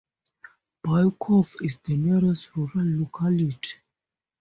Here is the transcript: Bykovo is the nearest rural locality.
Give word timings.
Bykovo 0.83 1.61
is 1.63 1.75
the 1.85 1.95
nearest 1.95 2.55
rural 2.55 3.01
locality. 3.01 3.77